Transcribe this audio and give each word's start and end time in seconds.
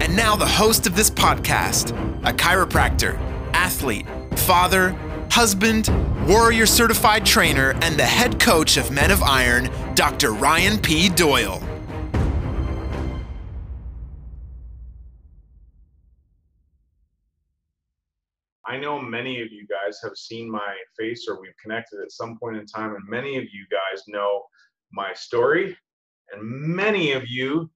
And 0.00 0.16
now, 0.16 0.34
the 0.34 0.46
host 0.46 0.86
of 0.86 0.96
this 0.96 1.10
podcast, 1.10 1.90
a 2.26 2.32
chiropractor, 2.32 3.18
athlete, 3.52 4.06
father, 4.34 4.96
husband, 5.30 5.88
warrior 6.26 6.64
certified 6.64 7.26
trainer, 7.26 7.72
and 7.82 7.98
the 7.98 8.04
head 8.04 8.40
coach 8.40 8.78
of 8.78 8.90
Men 8.90 9.10
of 9.10 9.22
Iron, 9.22 9.70
Dr. 9.94 10.32
Ryan 10.32 10.78
P. 10.78 11.10
Doyle. 11.10 11.62
I 18.66 18.78
know 18.78 19.00
many 19.00 19.42
of 19.42 19.52
you 19.52 19.66
guys 19.66 19.98
have 20.02 20.16
seen 20.16 20.50
my 20.50 20.76
face 20.98 21.26
or 21.28 21.40
we've 21.40 21.56
connected 21.62 22.00
at 22.00 22.10
some 22.10 22.38
point 22.38 22.56
in 22.56 22.64
time, 22.66 22.94
and 22.94 23.04
many 23.06 23.36
of 23.36 23.44
you 23.44 23.66
guys 23.70 24.02
know 24.08 24.44
my 24.92 25.12
story, 25.12 25.76
and 26.32 26.42
many 26.42 27.12
of 27.12 27.28
you 27.28 27.70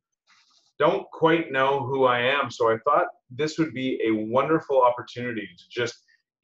don't 0.85 1.11
quite 1.11 1.51
know 1.51 1.81
who 1.81 2.05
I 2.05 2.21
am. 2.21 2.51
So 2.51 2.71
I 2.71 2.77
thought 2.85 3.07
this 3.31 3.59
would 3.59 3.73
be 3.73 3.99
a 4.05 4.11
wonderful 4.11 4.83
opportunity 4.83 5.49
to 5.57 5.65
just 5.71 5.95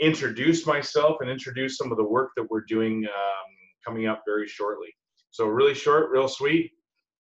introduce 0.01 0.67
myself 0.67 1.19
and 1.21 1.29
introduce 1.29 1.77
some 1.77 1.93
of 1.93 1.99
the 1.99 2.05
work 2.05 2.31
that 2.37 2.51
we're 2.51 2.65
doing 2.67 3.05
um, 3.05 3.51
coming 3.87 4.07
up 4.07 4.23
very 4.27 4.49
shortly. 4.49 4.89
So, 5.31 5.47
really 5.47 5.75
short, 5.75 6.11
real 6.11 6.27
sweet. 6.27 6.73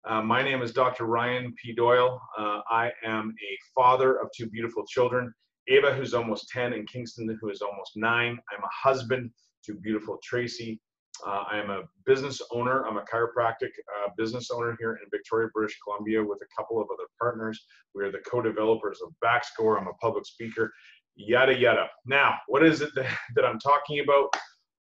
Uh, 0.06 0.22
my 0.22 0.42
name 0.42 0.60
is 0.60 0.72
Dr. 0.72 1.04
Ryan 1.06 1.54
P. 1.62 1.72
Doyle. 1.72 2.20
Uh, 2.36 2.60
I 2.68 2.90
am 3.04 3.34
a 3.40 3.58
father 3.74 4.16
of 4.16 4.28
two 4.36 4.46
beautiful 4.50 4.84
children 4.84 5.32
Ava, 5.68 5.94
who's 5.94 6.12
almost 6.12 6.48
10, 6.50 6.74
and 6.74 6.86
Kingston, 6.88 7.38
who 7.40 7.48
is 7.48 7.62
almost 7.62 7.92
nine. 7.96 8.38
I'm 8.52 8.62
a 8.62 8.88
husband 8.88 9.30
to 9.64 9.74
beautiful 9.74 10.18
Tracy. 10.22 10.80
Uh, 11.26 11.44
I 11.50 11.58
am 11.58 11.70
a 11.70 11.82
business 12.04 12.42
owner. 12.50 12.86
I'm 12.86 12.96
a 12.96 13.02
chiropractic 13.02 13.70
uh, 13.70 14.10
business 14.16 14.50
owner 14.50 14.76
here 14.78 14.98
in 15.02 15.08
Victoria, 15.10 15.48
British 15.54 15.78
Columbia, 15.82 16.22
with 16.22 16.40
a 16.42 16.56
couple 16.56 16.80
of 16.80 16.88
other 16.92 17.08
partners. 17.20 17.64
We 17.94 18.02
are 18.04 18.10
the 18.10 18.18
co 18.18 18.42
developers 18.42 19.00
of 19.00 19.12
Backscore. 19.24 19.80
I'm 19.80 19.86
a 19.86 19.92
public 19.94 20.26
speaker, 20.26 20.72
yada, 21.14 21.56
yada. 21.56 21.86
Now, 22.04 22.34
what 22.48 22.64
is 22.64 22.80
it 22.80 22.90
that, 22.96 23.06
that 23.36 23.44
I'm 23.44 23.58
talking 23.58 24.00
about? 24.00 24.34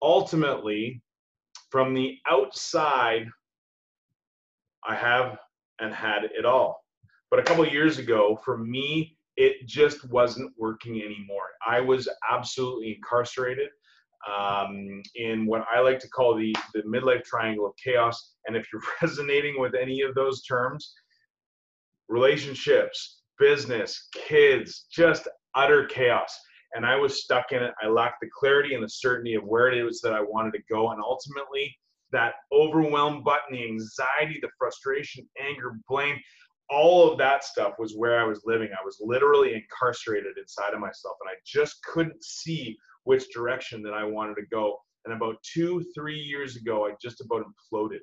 Ultimately, 0.03 1.03
from 1.71 1.95
the 1.95 2.19
outside, 2.29 3.27
I 4.87 4.95
have 4.95 5.39
and 5.81 5.95
had 5.95 6.25
it 6.25 6.45
all. 6.45 6.85
But 7.31 7.41
a 7.41 7.43
couple 7.43 7.67
years 7.67 7.99
ago, 7.99 8.39
for 8.45 8.59
me, 8.59 9.17
it 9.37 9.67
just 9.67 10.05
wasn't 10.11 10.53
working 10.59 11.01
anymore. 11.03 11.49
I 11.67 11.81
was 11.81 12.09
absolutely 12.31 12.97
incarcerated 12.97 13.69
um, 14.29 15.03
in 15.15 15.47
what 15.47 15.65
I 15.73 15.81
like 15.81 15.99
to 16.01 16.09
call 16.09 16.37
the, 16.37 16.55
the 16.75 16.83
midlife 16.83 17.25
triangle 17.25 17.67
of 17.67 17.73
chaos. 17.83 18.33
And 18.47 18.57
if 18.57 18.67
you're 18.73 18.83
resonating 19.03 19.61
with 19.61 19.75
any 19.75 20.03
of 20.03 20.15
those 20.15 20.43
terms, 20.43 20.93
relationships, 22.09 23.23
business, 23.39 24.09
kids, 24.15 24.87
just 24.93 25.29
utter 25.55 25.87
chaos. 25.87 26.39
And 26.75 26.87
I 26.87 26.97
was 26.97 27.23
stuck 27.23 27.53
in 27.53 27.63
it. 27.63 27.73
I 27.83 27.89
lacked 27.89 28.21
the 28.21 28.29
clarity 28.39 28.75
and 28.75 28.85
the 28.85 28.89
certainty 28.89 29.35
of 29.35 29.45
where 29.45 29.73
it 29.73 29.83
was 29.83 30.01
that 30.03 30.13
I 30.13 30.21
wanted 30.21 30.53
to 30.53 30.63
go. 30.71 30.91
And 30.91 31.01
ultimately, 31.03 31.77
that 32.13 32.35
overwhelm 32.53 33.23
button, 33.25 33.53
the 33.53 33.65
anxiety, 33.65 34.39
the 34.41 34.51
frustration, 34.59 35.29
anger, 35.41 35.79
blame, 35.89 36.17
all 36.69 37.11
of 37.11 37.19
that 37.19 37.45
stuff 37.45 37.75
was 37.79 37.97
where 37.97 38.21
I 38.21 38.25
was 38.25 38.43
living. 38.45 38.69
I 38.73 38.85
was 38.85 38.99
literally 39.01 39.55
incarcerated 39.55 40.39
inside 40.39 40.73
of 40.73 40.81
myself, 40.81 41.17
and 41.21 41.31
I 41.31 41.35
just 41.45 41.83
couldn't 41.83 42.23
see 42.23 42.79
which 43.11 43.33
direction 43.35 43.83
that 43.83 43.93
I 43.93 44.05
wanted 44.05 44.37
to 44.37 44.47
go. 44.53 44.77
And 45.05 45.13
about 45.13 45.35
two, 45.43 45.85
three 45.97 46.21
years 46.33 46.55
ago, 46.55 46.87
I 46.87 46.93
just 47.03 47.21
about 47.21 47.45
imploded. 47.45 47.99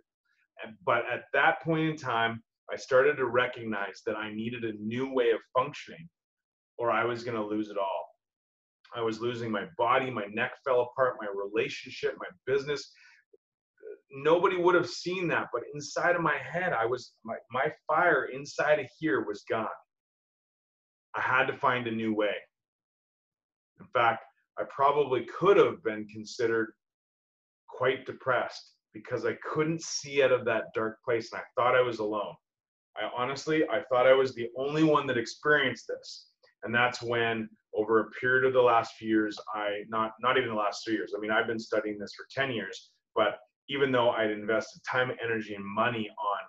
But 0.85 1.03
at 1.09 1.21
that 1.31 1.61
point 1.61 1.87
in 1.89 1.95
time, 1.95 2.43
I 2.69 2.75
started 2.75 3.15
to 3.15 3.25
recognize 3.25 4.01
that 4.05 4.17
I 4.17 4.33
needed 4.33 4.65
a 4.65 4.73
new 4.73 5.13
way 5.13 5.31
of 5.31 5.39
functioning, 5.57 6.09
or 6.77 6.91
I 6.91 7.05
was 7.05 7.23
going 7.23 7.37
to 7.37 7.45
lose 7.45 7.69
it 7.69 7.77
all. 7.77 8.05
I 8.93 9.01
was 9.01 9.21
losing 9.21 9.49
my 9.49 9.65
body, 9.77 10.11
my 10.11 10.25
neck 10.33 10.51
fell 10.65 10.81
apart, 10.81 11.15
my 11.21 11.29
relationship, 11.33 12.15
my 12.19 12.27
business 12.45 12.91
nobody 14.09 14.57
would 14.57 14.75
have 14.75 14.89
seen 14.89 15.27
that 15.27 15.47
but 15.51 15.63
inside 15.73 16.15
of 16.15 16.21
my 16.21 16.37
head 16.37 16.71
i 16.71 16.85
was 16.85 17.13
my, 17.25 17.35
my 17.51 17.65
fire 17.87 18.29
inside 18.33 18.79
of 18.79 18.87
here 18.97 19.25
was 19.27 19.43
gone 19.49 19.67
i 21.13 21.21
had 21.21 21.45
to 21.45 21.57
find 21.57 21.87
a 21.87 21.91
new 21.91 22.13
way 22.13 22.35
in 23.81 23.85
fact 23.93 24.23
i 24.59 24.63
probably 24.69 25.25
could 25.25 25.57
have 25.57 25.83
been 25.83 26.07
considered 26.07 26.73
quite 27.67 28.05
depressed 28.05 28.73
because 28.93 29.25
i 29.25 29.33
couldn't 29.43 29.81
see 29.81 30.23
out 30.23 30.31
of 30.31 30.45
that 30.45 30.65
dark 30.73 30.97
place 31.03 31.31
and 31.31 31.41
i 31.41 31.61
thought 31.61 31.75
i 31.75 31.81
was 31.81 31.99
alone 31.99 32.33
i 32.95 33.09
honestly 33.15 33.63
i 33.69 33.81
thought 33.89 34.07
i 34.07 34.13
was 34.13 34.33
the 34.33 34.49
only 34.57 34.83
one 34.83 35.07
that 35.07 35.17
experienced 35.17 35.87
this 35.87 36.27
and 36.63 36.73
that's 36.73 37.01
when 37.01 37.49
over 37.75 37.99
a 37.99 38.09
period 38.11 38.45
of 38.45 38.53
the 38.53 38.61
last 38.61 38.93
few 38.93 39.07
years 39.07 39.37
i 39.53 39.81
not 39.89 40.11
not 40.21 40.37
even 40.37 40.49
the 40.49 40.55
last 40.55 40.83
three 40.85 40.95
years 40.95 41.13
i 41.15 41.19
mean 41.19 41.31
i've 41.31 41.47
been 41.47 41.59
studying 41.59 41.97
this 41.99 42.13
for 42.15 42.25
10 42.31 42.51
years 42.51 42.91
but 43.15 43.39
even 43.69 43.91
though 43.91 44.11
I'd 44.11 44.31
invested 44.31 44.81
time, 44.89 45.11
energy, 45.21 45.55
and 45.55 45.65
money 45.65 46.09
on 46.09 46.39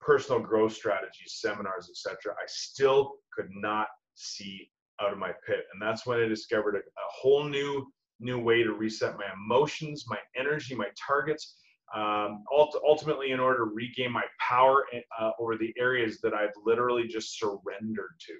personal 0.00 0.40
growth 0.40 0.72
strategies, 0.72 1.38
seminars, 1.40 1.90
etc., 1.90 2.34
I 2.34 2.44
still 2.46 3.14
could 3.34 3.48
not 3.50 3.88
see 4.14 4.70
out 5.00 5.12
of 5.12 5.18
my 5.18 5.32
pit. 5.46 5.64
And 5.72 5.80
that's 5.80 6.06
when 6.06 6.20
I 6.20 6.26
discovered 6.26 6.76
a, 6.76 6.78
a 6.78 7.08
whole 7.10 7.44
new 7.44 7.86
new 8.20 8.38
way 8.38 8.62
to 8.62 8.72
reset 8.72 9.16
my 9.16 9.24
emotions, 9.34 10.04
my 10.08 10.18
energy, 10.36 10.74
my 10.74 10.88
targets. 11.06 11.56
Um, 11.94 12.44
ultimately, 12.86 13.32
in 13.32 13.40
order 13.40 13.58
to 13.58 13.74
regain 13.74 14.12
my 14.12 14.22
power 14.40 14.84
uh, 15.20 15.30
over 15.38 15.58
the 15.58 15.74
areas 15.78 16.20
that 16.22 16.32
I've 16.32 16.54
literally 16.64 17.06
just 17.06 17.38
surrendered 17.38 18.14
to, 18.20 18.32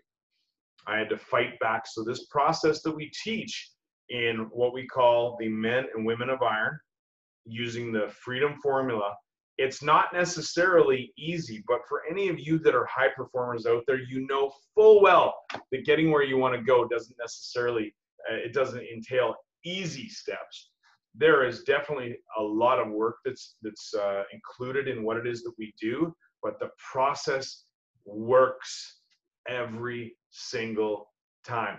I 0.86 0.96
had 0.96 1.10
to 1.10 1.18
fight 1.18 1.58
back. 1.58 1.86
So, 1.86 2.02
this 2.02 2.26
process 2.26 2.80
that 2.82 2.94
we 2.94 3.10
teach 3.22 3.72
in 4.08 4.48
what 4.52 4.72
we 4.72 4.86
call 4.86 5.36
the 5.38 5.48
men 5.48 5.84
and 5.94 6.06
women 6.06 6.30
of 6.30 6.42
iron, 6.42 6.78
using 7.44 7.92
the 7.92 8.08
freedom 8.08 8.54
formula 8.62 9.14
it's 9.62 9.82
not 9.82 10.12
necessarily 10.12 11.12
easy 11.16 11.62
but 11.68 11.80
for 11.88 12.02
any 12.10 12.28
of 12.28 12.38
you 12.38 12.58
that 12.58 12.74
are 12.74 12.86
high 12.86 13.08
performers 13.16 13.64
out 13.66 13.82
there 13.86 14.00
you 14.08 14.26
know 14.28 14.52
full 14.74 15.00
well 15.00 15.34
that 15.70 15.84
getting 15.84 16.10
where 16.10 16.24
you 16.24 16.36
want 16.36 16.54
to 16.54 16.62
go 16.62 16.86
doesn't 16.88 17.16
necessarily 17.18 17.94
uh, 18.30 18.36
it 18.36 18.52
doesn't 18.52 18.82
entail 18.82 19.34
easy 19.64 20.08
steps. 20.08 20.70
There 21.14 21.46
is 21.46 21.62
definitely 21.64 22.16
a 22.38 22.42
lot 22.42 22.78
of 22.78 22.90
work 22.90 23.16
that's 23.24 23.56
that's 23.62 23.94
uh, 23.94 24.22
included 24.32 24.88
in 24.88 25.04
what 25.04 25.16
it 25.16 25.26
is 25.26 25.42
that 25.42 25.52
we 25.58 25.72
do 25.80 26.14
but 26.42 26.58
the 26.58 26.70
process 26.92 27.64
works 28.04 28.98
every 29.48 30.16
single 30.30 31.12
time. 31.44 31.78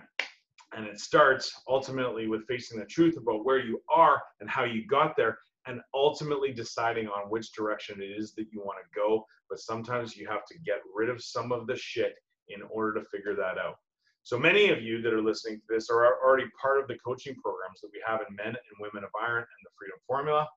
And 0.74 0.86
it 0.86 0.98
starts 0.98 1.52
ultimately 1.68 2.26
with 2.28 2.46
facing 2.48 2.78
the 2.78 2.86
truth 2.86 3.16
about 3.18 3.44
where 3.44 3.58
you 3.58 3.80
are 3.94 4.22
and 4.40 4.48
how 4.48 4.64
you 4.64 4.86
got 4.86 5.16
there 5.16 5.38
and 5.66 5.80
ultimately 5.94 6.52
deciding 6.52 7.08
on 7.08 7.30
which 7.30 7.52
direction 7.52 8.02
it 8.02 8.06
is 8.06 8.34
that 8.34 8.46
you 8.52 8.60
want 8.60 8.78
to 8.78 9.00
go. 9.00 9.24
But 9.48 9.60
sometimes 9.60 10.16
you 10.16 10.26
have 10.28 10.44
to 10.46 10.58
get 10.64 10.78
rid 10.94 11.08
of 11.08 11.22
some 11.22 11.52
of 11.52 11.66
the 11.66 11.76
shit 11.76 12.14
in 12.48 12.62
order 12.70 13.00
to 13.00 13.06
figure 13.08 13.34
that 13.36 13.58
out. 13.58 13.76
So 14.22 14.38
many 14.38 14.70
of 14.70 14.82
you 14.82 15.02
that 15.02 15.12
are 15.12 15.22
listening 15.22 15.58
to 15.58 15.66
this 15.68 15.90
are 15.90 16.06
already 16.24 16.46
part 16.60 16.80
of 16.80 16.88
the 16.88 16.98
coaching 17.04 17.34
programs 17.42 17.80
that 17.82 17.90
we 17.92 18.02
have 18.06 18.20
in 18.26 18.34
Men 18.36 18.48
and 18.48 18.80
Women 18.80 19.04
of 19.04 19.10
Iron 19.20 19.42
and 19.42 19.64
the 19.64 19.70
Freedom 19.78 19.98
Formula. 20.06 20.48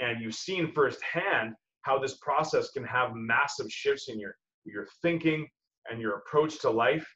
And 0.00 0.20
you've 0.20 0.34
seen 0.34 0.72
firsthand 0.72 1.54
how 1.82 1.98
this 1.98 2.16
process 2.16 2.70
can 2.70 2.84
have 2.84 3.14
massive 3.14 3.70
shifts 3.70 4.08
in 4.08 4.18
your, 4.18 4.34
your 4.64 4.88
thinking 5.02 5.46
and 5.88 6.00
your 6.00 6.16
approach 6.16 6.58
to 6.60 6.70
life. 6.70 7.06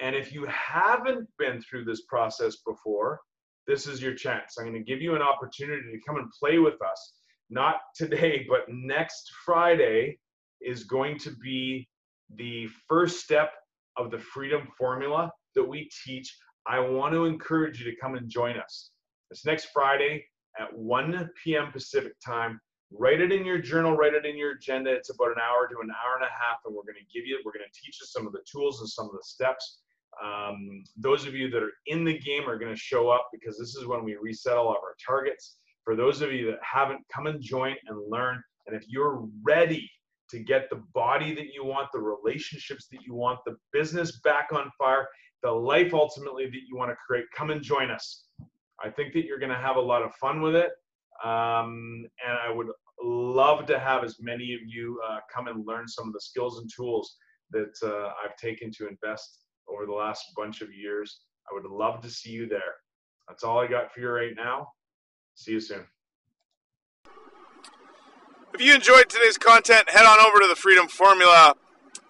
And 0.00 0.14
if 0.14 0.32
you 0.32 0.46
haven't 0.46 1.26
been 1.38 1.62
through 1.62 1.86
this 1.86 2.02
process 2.02 2.56
before, 2.66 3.20
this 3.66 3.86
is 3.86 4.02
your 4.02 4.14
chance. 4.14 4.56
I'm 4.58 4.66
going 4.66 4.76
to 4.76 4.84
give 4.84 5.00
you 5.00 5.14
an 5.14 5.22
opportunity 5.22 5.90
to 5.90 6.00
come 6.06 6.16
and 6.16 6.30
play 6.38 6.58
with 6.58 6.80
us. 6.82 7.14
Not 7.50 7.76
today, 7.94 8.46
but 8.48 8.62
next 8.68 9.30
Friday 9.44 10.18
is 10.60 10.84
going 10.84 11.18
to 11.20 11.30
be 11.42 11.88
the 12.36 12.68
first 12.88 13.20
step 13.20 13.52
of 13.96 14.10
the 14.10 14.18
freedom 14.18 14.68
formula 14.76 15.30
that 15.54 15.64
we 15.64 15.88
teach. 16.04 16.36
I 16.66 16.80
want 16.80 17.12
to 17.12 17.26
encourage 17.26 17.80
you 17.80 17.90
to 17.90 17.96
come 18.00 18.14
and 18.14 18.28
join 18.28 18.56
us. 18.58 18.90
It's 19.30 19.44
next 19.44 19.68
Friday 19.72 20.24
at 20.58 20.76
1 20.76 21.30
p.m. 21.42 21.70
Pacific 21.72 22.12
time. 22.24 22.60
Write 22.90 23.20
it 23.20 23.32
in 23.32 23.44
your 23.44 23.58
journal, 23.58 23.96
write 23.96 24.14
it 24.14 24.24
in 24.24 24.36
your 24.36 24.52
agenda. 24.52 24.92
It's 24.92 25.10
about 25.10 25.28
an 25.28 25.42
hour 25.42 25.66
to 25.68 25.74
an 25.82 25.90
hour 25.90 26.14
and 26.14 26.24
a 26.24 26.30
half, 26.30 26.60
and 26.64 26.74
we're 26.74 26.84
going 26.84 26.94
to 26.94 27.18
give 27.18 27.26
you, 27.26 27.38
we're 27.44 27.52
going 27.52 27.66
to 27.66 27.80
teach 27.80 27.98
you 28.00 28.06
some 28.06 28.26
of 28.26 28.32
the 28.32 28.44
tools 28.50 28.80
and 28.80 28.88
some 28.88 29.06
of 29.06 29.12
the 29.12 29.22
steps 29.22 29.80
Um, 30.22 30.84
those 30.96 31.26
of 31.26 31.34
you 31.34 31.50
that 31.50 31.62
are 31.62 31.72
in 31.86 32.04
the 32.04 32.18
game 32.18 32.48
are 32.48 32.58
going 32.58 32.72
to 32.72 32.80
show 32.80 33.08
up 33.08 33.28
because 33.32 33.58
this 33.58 33.74
is 33.74 33.86
when 33.86 34.04
we 34.04 34.16
reset 34.16 34.56
all 34.56 34.70
of 34.70 34.76
our 34.76 34.94
targets. 35.04 35.56
For 35.84 35.96
those 35.96 36.22
of 36.22 36.32
you 36.32 36.46
that 36.46 36.58
haven't, 36.62 37.00
come 37.12 37.26
and 37.26 37.40
join 37.40 37.74
and 37.86 38.10
learn. 38.10 38.42
And 38.66 38.74
if 38.74 38.84
you're 38.88 39.26
ready 39.42 39.90
to 40.30 40.38
get 40.38 40.70
the 40.70 40.82
body 40.94 41.34
that 41.34 41.52
you 41.52 41.64
want, 41.64 41.88
the 41.92 42.00
relationships 42.00 42.86
that 42.90 43.02
you 43.06 43.14
want, 43.14 43.40
the 43.44 43.56
business 43.72 44.20
back 44.20 44.48
on 44.52 44.70
fire, 44.78 45.06
the 45.42 45.50
life 45.50 45.92
ultimately 45.92 46.46
that 46.46 46.62
you 46.66 46.76
want 46.76 46.90
to 46.90 46.96
create, 47.06 47.26
come 47.36 47.50
and 47.50 47.62
join 47.62 47.90
us. 47.90 48.24
I 48.82 48.90
think 48.90 49.12
that 49.12 49.26
you're 49.26 49.38
going 49.38 49.52
to 49.52 49.58
have 49.58 49.76
a 49.76 49.80
lot 49.80 50.02
of 50.02 50.14
fun 50.14 50.40
with 50.40 50.56
it. 50.56 50.70
Um, 51.22 52.06
and 52.26 52.38
I 52.42 52.50
would 52.50 52.68
love 53.02 53.66
to 53.66 53.78
have 53.78 54.02
as 54.04 54.16
many 54.20 54.54
of 54.54 54.60
you 54.66 55.00
uh, 55.08 55.18
come 55.32 55.48
and 55.48 55.66
learn 55.66 55.86
some 55.86 56.08
of 56.08 56.14
the 56.14 56.20
skills 56.20 56.58
and 56.58 56.70
tools 56.74 57.16
that 57.50 57.74
uh, 57.82 58.12
I've 58.24 58.36
taken 58.36 58.72
to 58.72 58.88
invest 58.88 59.40
over 59.74 59.86
the 59.86 59.92
last 59.92 60.24
bunch 60.36 60.60
of 60.60 60.72
years. 60.72 61.20
I 61.50 61.54
would 61.54 61.70
love 61.70 62.00
to 62.02 62.10
see 62.10 62.30
you 62.30 62.48
there. 62.48 62.74
That's 63.28 63.42
all 63.42 63.58
I 63.58 63.66
got 63.66 63.92
for 63.92 64.00
you 64.00 64.08
right 64.08 64.34
now. 64.36 64.68
See 65.34 65.52
you 65.52 65.60
soon. 65.60 65.84
If 68.54 68.60
you 68.60 68.74
enjoyed 68.74 69.08
today's 69.08 69.36
content, 69.36 69.90
head 69.90 70.06
on 70.06 70.20
over 70.20 70.38
to 70.38 70.46
the 70.46 70.54
Freedom 70.54 70.86
Formula 70.86 71.54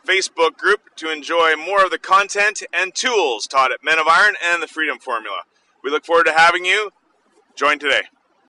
Facebook 0.06 0.58
group 0.58 0.94
to 0.96 1.11
enjoy 1.11 1.56
more 1.56 1.84
of 1.84 1.90
the 1.90 1.99
content 1.99 2.62
and 2.72 2.94
tools 2.94 3.46
taught 3.46 3.72
at 3.72 3.82
Men 3.82 3.99
of 3.99 4.06
Iron 4.06 4.34
and 4.44 4.62
the 4.62 4.66
Freedom 4.66 4.99
Formula. 4.99 5.38
We 5.82 5.90
look 5.90 6.05
forward 6.05 6.26
to 6.26 6.32
having 6.32 6.64
you. 6.64 6.90
Join 7.56 7.78
today. 7.78 8.02